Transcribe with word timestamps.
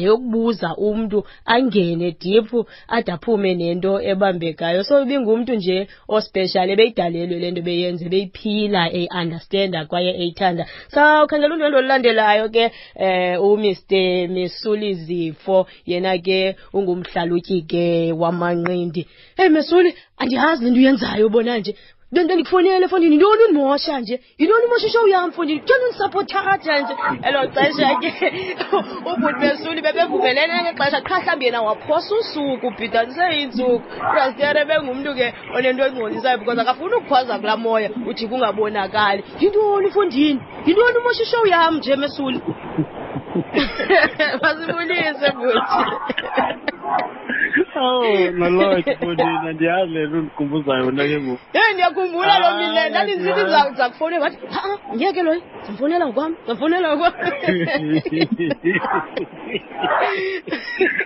yeyokubuza 0.00 0.68
umntu 0.88 1.18
angene 1.54 2.06
diphu 2.22 2.58
ade 2.96 3.10
aphume 3.16 3.50
nento 3.60 3.92
ebambekayo 4.12 4.80
so 4.88 4.94
ibingumntu 5.04 5.50
nje 5.58 5.76
ospecial 6.16 6.68
ebeyidalelwe 6.74 7.36
le 7.42 7.48
nto 7.52 7.62
beyenze 7.68 8.04
beyiphila 8.12 8.82
eyiunderstanda 8.98 9.80
kwaye 9.88 10.10
eyithanda 10.22 10.64
sawukhangela 10.92 11.52
undwendo 11.54 11.76
olulandelayo 11.78 12.44
ke 12.54 12.64
um 13.44 13.44
umr 13.46 13.78
mesuli 14.34 14.88
zifo 15.04 15.56
yena 15.90 16.12
ke 16.26 16.38
ungumhlalutyi 16.76 17.58
ke 17.70 17.82
wamanqindi 18.20 19.02
eyi 19.40 19.50
mesuli 19.56 19.90
andiyazi 20.20 20.60
le 20.62 20.70
nto 20.74 20.80
uyenzayo 20.82 21.26
bona 21.34 21.54
nje 21.60 21.72
Döndüm 22.14 22.44
fonele 22.44 22.88
fonini 22.88 23.20
yolun 23.22 23.54
mu 23.54 23.72
aşancı? 23.72 24.18
Yolun 24.38 24.68
mu 24.70 24.74
şişe 24.80 24.98
uyan 24.98 25.30
fonini? 25.30 25.62
Canın 25.66 25.90
sapot 25.98 26.28
çağacancı. 26.28 26.92
Elo 27.22 27.44
xesha 27.44 28.00
ke 28.00 28.32
umuntu 29.06 29.40
besuli 29.42 29.82
bebevumelene 29.84 30.56
ngexesha 30.64 31.00
qhasamba 31.08 31.44
yena 31.44 31.60
waphosa 31.68 32.10
usuku 32.20 32.66
ubhidanise 32.68 33.24
iintsuku. 33.36 33.80
Prastere 34.12 34.62
bengumuntu 34.68 35.12
ke 35.18 35.26
onento 35.56 35.82
engcolisayo 35.88 36.40
because 36.40 36.60
akafuni 36.62 36.94
ukuphoza 36.94 37.34
kulaa 37.40 37.56
moya 37.56 37.88
uthi 38.10 38.28
kungabonakali. 38.28 39.20
Yintoni 39.40 39.90
fondini? 39.94 40.40
Yintoni 40.66 40.96
umoshisho 41.00 41.38
uyam 41.46 41.74
nje 41.78 41.96
mesuli? 41.96 42.38
Basibulise 44.42 45.28
buthi. 45.38 46.71
Oh, 47.84 48.02
eh, 48.04 48.32
ndiyakumbula 51.72 52.38
loo 52.38 52.56
mile 52.58 52.90
ndathi 52.90 52.98
ah, 52.98 53.02
ndisithi 53.02 53.40
yaani 53.40 53.70
ndiza 53.70 53.88
kufowunela 53.90 54.24
wathi 54.24 54.38
ha-a 54.54 54.72
ngiyeke 54.94 55.22
loyi 55.26 55.40
ndizamfowunela 55.56 56.04
ngokwam 56.06 56.32
ndizamfowunela 56.32 56.96
ngokwam 56.96 57.30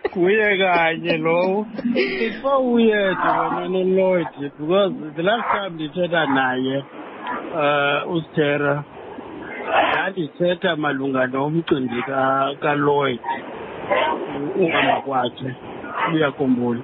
kuye 0.12 0.58
kanye 0.60 1.14
lowo 1.24 1.60
uyeda 2.62 3.32
wena 3.54 3.80
lloyd 3.94 4.28
because 4.40 4.94
the 5.16 5.22
last 5.22 5.46
time 5.54 5.70
ndithetha 5.76 6.22
naye 6.34 6.78
um 7.62 8.16
ustera 8.16 8.74
ndandithetha 9.90 10.70
malunga 10.76 11.22
nomcimbi 11.32 12.00
kalloyd 12.62 13.20
uhamba 14.64 14.96
kwakhe 15.06 15.50
uyakhumbula 16.14 16.82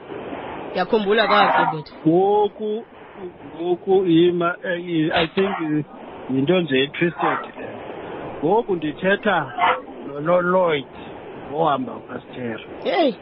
yakhumbula 0.77 1.27
kahle 1.29 1.67
bhuti 1.73 1.93
ngoku 2.07 2.71
ngoku 3.61 3.95
yima 4.07 4.57
eh, 4.65 5.11
i 5.15 5.27
think 5.35 5.53
yinto 6.31 6.61
nje 6.61 6.83
etwisted 6.83 7.39
ngoku 8.45 8.77
ndithetha 8.77 9.53
nololoyd 10.25 10.93
ohamba 11.55 11.93
ukastera 11.93 12.65
heyi 12.85 13.15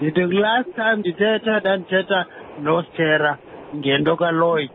ndithi 0.00 0.34
last 0.44 0.70
time 0.74 0.96
ndithetha 0.96 1.60
ndandithetha 1.60 2.20
nostera 2.62 3.38
ngento 3.76 4.16
kaloyd 4.16 4.70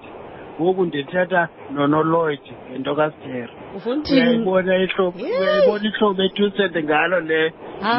ngoku 0.62 0.86
ndithetha 0.86 1.42
nonoloyd 1.76 2.44
ngento 2.72 2.96
kastera 2.96 3.54
ufuna 3.76 3.96
uthini 3.96 4.20
uyayibona 4.22 4.76
ihlobo 4.84 5.20
uyayibona 5.24 5.84
ihlobo 5.90 6.22
etusende 6.28 6.80
ngalo 6.84 7.20
le 7.30 7.42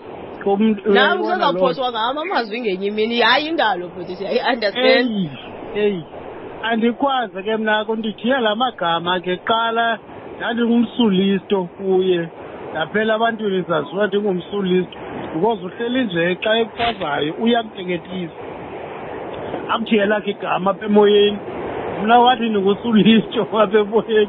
nam 0.95 1.17
sezawuphoswa 1.27 1.89
ngam 1.93 2.17
amazwi 2.25 2.57
ngenye 2.63 2.87
imini 2.91 3.17
hayi 3.27 3.47
indalo 3.51 3.85
bhuti 3.93 4.13
i-understand 4.23 5.07
eyi 5.83 6.01
andikwazi 6.71 7.39
ke 7.47 7.53
mnako 7.57 7.97
ndithiya 7.97 8.39
la 8.41 8.53
magama 8.55 9.21
ke 9.25 9.35
qala 9.49 9.87
ndandingumsulisto 10.37 11.59
kuye 11.77 12.21
ndaphela 12.71 13.15
abantwini 13.15 13.61
zaziwa 13.69 14.07
ndingumsulisto 14.07 14.99
because 15.35 15.61
uhleli 15.67 16.05
nje 16.05 16.25
xa 16.45 16.53
ekuchazayo 16.63 17.33
uyakuteketisa 17.43 18.37
akuthiye 19.73 20.07
lakho 20.07 20.31
igama 20.31 20.71
apha 20.71 20.87
emoyeni 20.87 21.39
mna 22.03 22.19
wathini 22.19 22.59
ngusulisto 22.61 23.47
wasemoyeni 23.53 24.29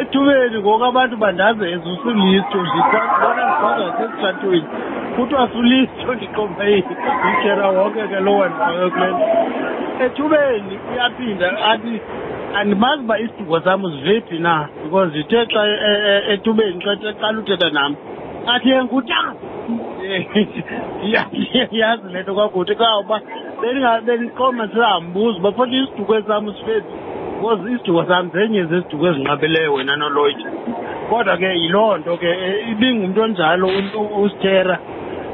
ethubeni 0.00 0.56
eh, 0.56 0.60
ngoku 0.60 0.84
abantu 0.84 1.16
bandazeza 1.16 1.90
usulisto 1.90 2.58
ndibona 2.58 3.44
ndikhonza 3.46 3.84
wasesitratweni 3.86 4.66
kuthiwa 5.16 5.48
sulisto 5.52 6.14
ndiqombeile 6.14 6.84
utshera 7.30 7.68
wonke 7.70 8.08
ke 8.08 8.20
lowo 8.20 8.44
ndikhoyo 8.48 8.88
kule 8.90 9.06
nto 9.06 9.24
eh, 10.00 10.04
ethubeni 10.06 10.78
uyaphinda 10.92 11.64
athi 11.64 12.00
andimazi 12.56 13.02
uba 13.02 13.18
isiduko 13.18 13.60
sam 13.60 13.84
uzivephi 13.84 14.38
na 14.38 14.68
because 14.84 15.10
ndithe 15.10 15.46
xa 15.46 15.66
eh, 15.66 16.28
ethubeni 16.30 16.80
xa 16.84 17.12
qala 17.20 17.38
uthetha 17.38 17.70
nam 17.70 17.96
athi 18.46 18.70
engutata 18.70 19.32
yazi 21.80 22.08
le 22.12 22.22
nto 22.22 22.34
kwakuthi 22.34 22.74
kawuba 22.74 23.20
beniqoma 24.06 24.66
singambuzi 24.68 25.40
bafake 25.40 25.80
isiduko 25.84 26.14
esami 26.18 26.52
sifethu 26.54 26.96
because 27.40 27.60
isiduko 27.72 28.04
sami 28.08 28.30
zenye 28.30 28.64
zeziduko 28.64 29.08
ezinqabileyo 29.10 29.74
wena 29.74 29.96
noloyitsha 29.96 30.48
kodwa 31.10 31.36
ke 31.36 31.48
yiloo 31.62 31.96
nto 31.98 32.16
ke 32.16 32.26
eh, 32.30 32.70
ibingumntu 32.72 33.22
onjalo 33.22 33.66
usithera 34.22 34.78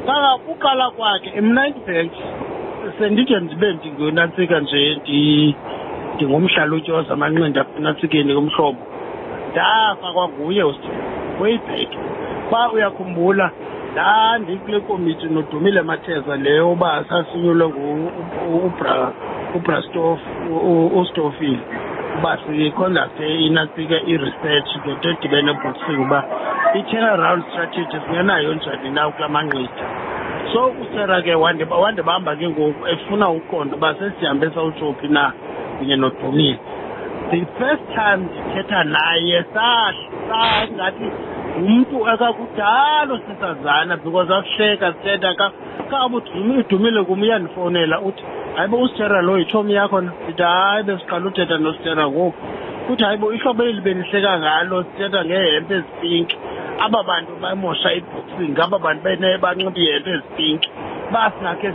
kaka 0.06 0.30
uqala 0.50 0.90
kwakhe 0.90 1.40
mna 1.40 1.70
bank 1.86 2.12
sendide 2.98 3.40
ndibe 3.40 3.72
ndingonantsika 3.72 4.60
nje 4.60 5.00
ndingumhlalutyi 6.14 6.92
ozamanqindi 6.92 7.58
apha 7.58 7.78
enantsikeni 7.78 8.34
kumhlobo 8.34 8.82
ndafa 9.52 10.08
kwanguye 10.14 10.62
wayibheke 11.40 11.98
uba 12.48 12.72
uyakhumbula 12.72 13.50
ndandi 13.96 14.56
kule 14.56 14.80
komiti 14.80 15.26
nodumile 15.26 15.82
matheza 15.82 16.36
leyo 16.36 16.72
uba 16.72 17.04
sasinyulwe 17.08 17.66
ubrastof 19.54 20.20
ustofile 21.00 21.58
uba 22.18 22.38
siconducte 22.46 23.28
inasika 23.46 23.96
i-research 24.10 24.70
ngento 24.84 25.08
edibene 25.14 25.52
boxing 25.62 26.00
uba 26.06 26.18
i-turnaround 26.78 27.42
strategy 27.50 27.96
singenayo 28.06 28.50
njani 28.54 28.90
na 28.96 29.10
kula 29.12 29.28
manqida 29.28 29.84
so 30.52 30.62
usera 30.82 31.22
ke 31.24 31.32
wandibamba 31.74 32.36
ke 32.38 32.46
ngoku 32.52 32.82
efuna 32.92 33.26
uqondo 33.38 33.76
uba 33.76 33.90
sesihambe 33.98 34.46
sawutshophi 34.54 35.08
na 35.08 35.24
kunye 35.78 35.96
nodumile 35.96 36.58
the 37.30 37.42
first 37.58 37.84
time 37.96 38.16
ndithetha 38.28 38.84
naye 38.84 39.44
sangathi 39.54 41.10
umntu 41.56 42.06
akakudala 42.08 43.14
usintazana 43.14 43.96
because 44.04 44.28
akusheka 44.30 44.92
sithetha 45.02 45.52
kabo 45.90 46.22
idumile 46.60 47.04
kum 47.04 47.22
uyandifowunela 47.22 48.00
uthi 48.00 48.22
hayi 48.56 48.68
bo 48.68 48.78
usitera 48.82 49.22
lo 49.22 49.38
yitshomi 49.38 49.72
yakho 49.74 50.00
na 50.00 50.12
ndithi 50.28 50.42
hayi 50.42 50.84
besiqala 50.84 51.26
uthetha 51.26 51.58
nositera 51.58 52.04
ngoku 52.10 52.36
kuthi 52.86 53.04
hayi 53.04 53.16
bo 53.16 53.32
ihlobo 53.32 53.62
eli 53.64 53.80
benihleka 53.80 54.38
ngalo 54.38 54.84
sithetha 54.84 55.24
ngehempe 55.24 55.74
ezipinki 55.76 56.36
aba 56.84 57.02
bantu 57.02 57.30
bamosha 57.42 57.88
iboxing 57.94 58.56
aba 58.62 58.78
bantu 58.78 59.00
banxiba 59.04 59.60
ihempe 59.60 60.10
ezipinki 60.12 60.68
basingakhe 61.12 61.68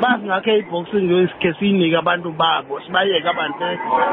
basingakho 0.00 0.50
ebhoxini 0.60 1.04
ngesikhe 1.08 1.50
siyinika 1.58 1.98
abantu 2.04 2.28
babo 2.40 2.76
sibayeke 2.84 3.28
abantu 3.32 3.64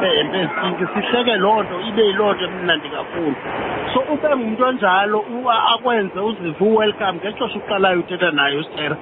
behempe 0.01 0.37
ezitinki 0.43 0.85
sihleke 0.93 1.35
loo 1.43 1.59
nto 1.63 1.75
ibe 1.89 2.03
yiloo 2.07 2.33
nto 2.35 2.45
emnandi 2.49 2.87
kakhulu 2.95 3.35
so 3.91 3.99
ube 4.13 4.25
ngumntu 4.37 4.61
onjalo 4.69 5.17
akwenze 5.73 6.19
uzive 6.29 6.63
uwelcome 6.65 7.17
ngexesha 7.19 7.57
uqalayo 7.59 7.99
uthetha 8.01 8.31
naye 8.31 8.55
usitera 8.61 8.95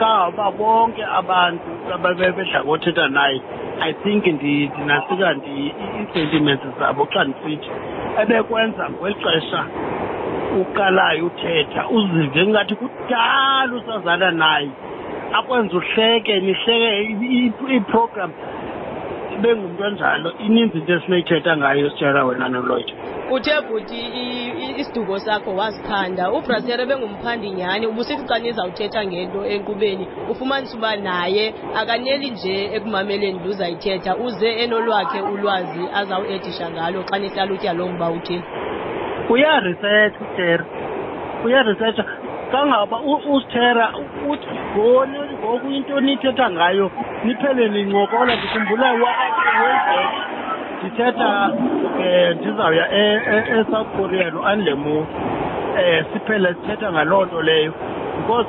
kangoba 0.00 0.46
bonke 0.58 1.02
abantu 1.20 1.66
ababedla 1.94 2.58
ngothetha 2.64 3.06
naye 3.16 3.38
i 3.88 3.92
think 4.02 4.22
ndinasika 4.26 5.28
ii-sentiments 5.56 6.66
zabo 6.78 7.02
xa 7.12 7.20
ndisithi 7.28 7.70
ebekwenza 8.20 8.82
ngeli 8.92 9.16
xesha 9.24 9.60
uqalayo 10.60 11.26
uthetha 11.32 11.80
uzive 11.96 12.42
ngathi 12.52 12.74
kudala 12.80 13.72
usazana 13.78 14.30
naye 14.30 14.70
akwenza 15.32 15.76
uhleke 15.76 16.40
nihleke 16.40 17.76
i-program 17.76 18.32
bengumuntu 19.42 19.84
onjalo 19.84 20.30
ininzi 20.46 20.78
into 20.78 20.92
esineyithetha 20.96 21.56
ngayo 21.56 21.90
sitshela 21.90 22.24
wena 22.24 22.48
noloyito 22.48 22.94
uthe 23.30 23.54
bhuti 23.68 24.00
isiduko 24.80 25.18
sakho 25.18 25.50
wasiphanda 25.56 26.30
ubrasere 26.32 26.86
bengumphandi 26.86 27.50
nyhani 27.50 27.86
ubusithi 27.86 28.24
xa 28.28 28.38
nizawuthetha 28.38 29.06
ngento 29.06 29.44
enkqubeni 29.46 30.08
ufumanise 30.30 30.76
uba 30.78 30.96
naye 30.96 31.54
akaneli 31.78 32.30
nje 32.30 32.54
ekumameleni 32.76 33.38
luzayithetha 33.44 34.16
uze 34.16 34.48
enolwakhe 34.64 35.20
ulwazi 35.20 35.84
azawuedisha 36.00 36.70
ngalo 36.70 37.02
xa 37.08 37.18
nihlalutya 37.18 37.72
loo 37.72 37.88
mba 37.88 38.08
uthini 38.10 38.44
uyarisetsha 39.34 40.20
utere 40.32 40.64
uyarisetsha 41.44 42.04
kangabe 42.52 42.94
uSthera 43.30 43.90
uthi 44.28 44.48
goni 44.74 45.18
ngoku 45.42 45.66
into 45.68 46.00
nithetha 46.00 46.50
ngayo 46.50 46.90
niphele 47.24 47.68
nincokola 47.68 48.32
ndikhumbula 48.36 48.88
wenzeke 49.02 49.96
ndithetha 50.80 51.50
um 51.52 52.36
ndizawuya 52.36 52.86
e- 52.92 53.22
e- 53.30 53.58
esouth 53.60 53.88
korea 53.96 54.30
no-andlemu 54.30 54.98
um 54.98 55.06
eh, 55.78 56.04
siphele 56.12 56.54
sithetha 56.54 56.92
ngaloo 56.92 57.24
nto 57.24 57.42
leyo 57.42 57.72
because 58.16 58.48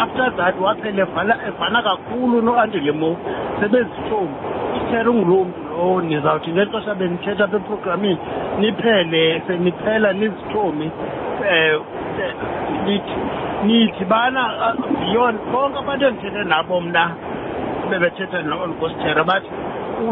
after 0.00 0.36
that 0.36 0.54
waphele 0.60 1.02
evana 1.02 1.82
kakhulu 1.82 2.42
no-andlemu 2.42 3.16
sebezitshomi 3.60 4.34
uthera 4.76 5.10
unguloo 5.10 5.44
mntu 5.44 5.60
lowo 5.70 6.00
nizawuthi 6.00 6.50
ngexesha 6.50 6.94
benithetha 6.94 7.44
apha 7.44 7.56
eprogramini 7.56 8.18
niphele 8.60 9.42
seniphela 9.46 10.12
nizithomi 10.12 10.90
um 11.40 11.99
nidibana 13.66 14.42
beyond 15.06 15.38
uh, 15.38 15.52
bonke 15.52 15.78
abantu 15.78 16.06
endithethe 16.06 16.44
nabo 16.44 16.80
mna 16.80 17.02
bebethetha 17.90 18.42
nonkositera 18.42 19.24
bathi 19.24 19.50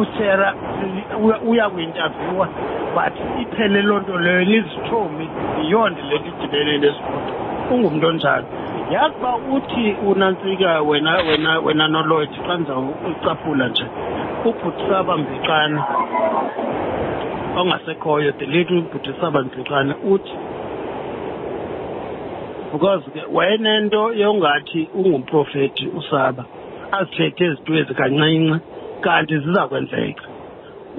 utera 0.00 0.54
uya 1.46 1.70
kwi-interviewa 1.70 2.48
but 2.94 3.14
iphele 3.40 3.82
loo 3.82 3.98
nto 4.00 4.18
leyo 4.18 4.44
nizithomi 4.44 5.28
beyond 5.56 5.96
le 6.08 6.18
nto 6.18 6.30
idibene 6.30 6.78
nesipoti 6.78 7.32
ungumntu 7.70 8.06
onjalo 8.08 8.44
yazi 8.90 9.14
uba 9.20 9.36
uthi 9.56 9.96
unantsika 10.06 10.80
wena 10.82 11.12
wena 11.28 11.58
wena 11.58 11.88
noloyd 11.88 12.30
xa 12.46 12.56
ndizawucaphula 12.58 13.68
nje 13.68 13.86
ubhutisaba 14.48 15.16
mbixana 15.16 15.84
ongasekhoyo 17.56 18.32
the 18.32 18.46
little 18.46 18.78
ubhutisaba 18.78 19.40
mbixana 19.42 19.94
uthi 20.12 20.32
because 22.72 23.02
wayenento 23.32 24.12
yongathi 24.20 24.88
ungumprofethi 24.94 25.86
usaba 25.98 26.44
azithethe 26.92 27.44
izinto 27.46 27.72
ezikancinci 27.80 28.60
kanti 29.04 29.38
ziza 29.38 29.68
kwenzeka 29.68 30.24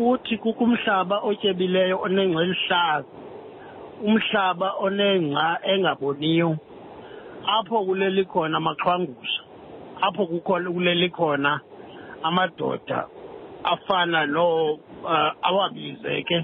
uthi 0.10 0.38
kukho 0.42 0.64
umhlaba 0.64 1.16
otyebileyo 1.30 1.96
onengca 2.06 2.42
elihlaza 2.46 3.10
umhlaba 4.10 4.68
onengca 4.86 5.46
engaboniyo 5.72 6.50
apho 7.56 7.78
kuleli 7.86 8.24
khona 8.26 8.58
amaxhwangusha 8.58 9.42
apho 10.06 10.22
kuleli 10.74 11.08
khona 11.14 11.52
amadoda 12.24 13.00
afana 13.64 14.26
no 14.26 14.74
uh, 15.04 15.48
awabize 15.48 16.24
ke 16.28 16.38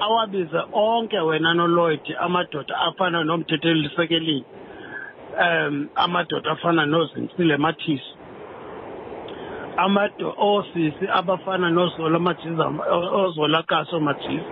awabize 0.00 0.60
onke 0.72 1.18
wena 1.18 1.54
noloyd 1.54 2.00
amadoda 2.20 2.76
afana 2.80 3.24
nomthethelisekelini 3.24 4.44
um 5.40 5.86
amadoda 5.94 6.50
afana 6.50 6.86
nozintsile 6.86 7.56
mathisi 7.56 8.12
amado 9.76 10.34
osisi 10.38 11.08
abafana 11.14 11.70
nozola 11.70 12.18
majiza 12.18 12.66
ozolakaso 13.12 14.00
majiza 14.00 14.44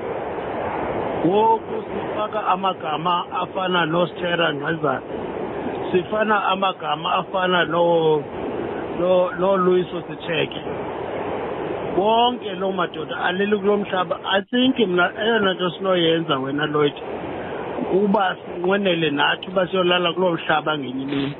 ngoku 1.26 1.82
sifaka 1.82 2.46
amagama 2.46 3.24
afana 3.40 3.86
nostera 3.86 4.54
ngqezana 4.54 5.02
sifana 5.92 6.44
amagama 6.44 7.12
afana 7.14 7.64
no 7.64 8.24
lo 9.00 9.30
lo 9.38 9.56
Louis 9.56 9.86
Secheke 10.06 10.60
bonke 11.96 12.52
loo 12.60 12.72
madoda 12.72 13.14
aleli 13.26 13.56
kulo 13.58 13.76
mhlaba 13.82 14.18
i 14.36 14.40
think 14.50 14.78
mna 14.88 15.10
eyona 15.22 15.54
nto 15.54 15.70
sinoyenza 15.70 16.38
wena 16.38 16.66
Lloyd 16.66 16.94
kuba 17.90 18.36
sinqwenele 18.44 19.10
nathi 19.10 19.48
uba 19.48 19.66
siyolala 19.66 20.12
kulo 20.14 20.32
mhlaba 20.36 20.78
ngenye 20.78 21.02
imini 21.04 21.34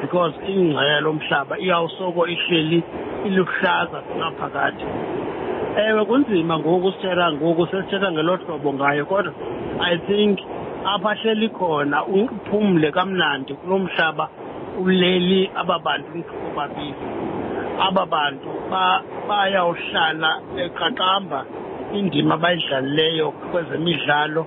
because 0.00 0.34
ingxaya 0.48 1.00
lomhlaba 1.00 1.56
iyawusoko 1.58 2.26
ihleli 2.26 2.82
iluhlaza 3.26 3.98
singaphakathi 4.08 4.84
ewe 5.88 6.04
kunzima 6.04 6.58
ngoku 6.58 6.92
sithetha 6.92 7.32
ngoku 7.32 7.66
sesithetha 7.66 8.12
ngelo 8.12 8.36
hlobo 8.36 8.72
ngayo 8.74 9.04
kodwa 9.06 9.32
i 9.80 9.96
think 10.08 10.38
apha 10.84 11.14
hleli 11.14 11.48
khona 11.48 12.04
uphumle 12.04 12.90
kamnandi 12.92 13.54
kulo 13.56 13.78
mhlaba 13.88 14.28
uleli 14.80 15.50
ababantu 15.54 16.24
bobabili 16.42 16.94
ababantu 17.86 18.48
bayawuhlala 19.28 20.30
eqaqamba 20.64 21.40
indima 21.98 22.34
abayidlalileyo 22.38 23.26
kwezemidlalo 23.50 24.42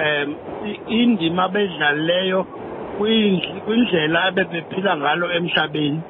um 0.00 0.28
indima 1.00 1.42
abayidlalileyo 1.48 2.40
kwindlela 3.62 4.18
abebephila 4.28 4.92
ngalo 5.00 5.26
emhlabeni 5.38 6.00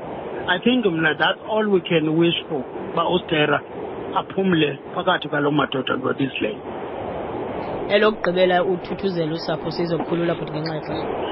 i 0.54 0.58
think 0.64 0.80
mna 0.86 1.14
that's 1.22 1.38
all 1.52 1.64
we 1.76 1.80
can 1.90 2.04
wish 2.20 2.38
for 2.48 2.62
uba 2.92 3.04
utera 3.16 3.58
aphumle 4.20 4.70
phakathi 4.94 5.26
kwaloo 5.32 5.50
madoda 5.60 5.94
lwebizileni 6.00 6.60
elokugqibela 7.94 8.64
uthuthuzela 8.72 9.32
usapho 9.38 9.68
sizokhulula 9.76 10.34
futhi 10.38 10.52
ngenxa 10.60 10.74
yexesha 10.94 11.27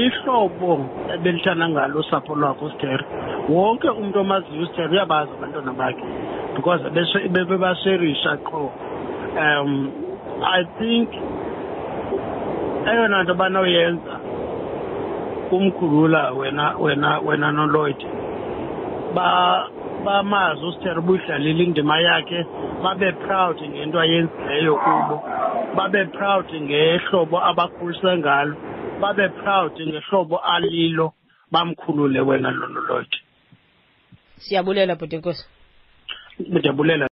ihlobo 0.00 0.72
ebelithanda 1.14 1.64
ngalo 1.72 1.96
usapho 2.04 2.32
lwakhe 2.40 2.64
ustere 2.70 3.04
wonke 3.52 3.88
umntu 4.00 4.16
omaziyo 4.24 4.62
ustere 4.68 4.88
uyabazi 4.94 5.30
abantwana 5.36 5.72
bakhe 5.80 6.04
because 6.56 6.82
bebebaserisha 7.34 8.32
qho 8.46 8.60
um 9.44 9.70
i 10.42 10.60
think 10.78 11.08
eyona 12.90 13.22
nto 13.22 13.34
banoyenza 13.40 14.14
kumkhulula 15.48 16.22
wena 16.40 16.66
wena 16.84 17.18
wena 17.26 17.48
noloyd 17.58 18.00
bamazi 20.04 20.62
ustere 20.72 20.96
ubuyidlalile 21.00 21.64
indima 21.64 21.96
yakhe 22.08 22.40
babe 22.82 23.12
proud 23.24 23.56
ngento 23.72 24.00
ayenzileyo 24.04 24.76
kubo 24.84 25.16
babe 25.76 26.04
proud 26.04 26.46
ngehlobo 26.64 27.36
abakhulise 27.50 28.12
ngalo 28.18 28.56
babe 29.00 29.28
proud 29.42 29.72
ngehlobo 29.86 30.38
alilo 30.38 31.12
bamkhulule 31.52 32.20
wena 32.20 32.50
lolo 32.50 32.80
lonke 32.88 33.18
siyabulela 34.44 34.94
bhuti 34.98 35.16
nkosi 35.16 35.44
ndiyabulela 36.52 37.04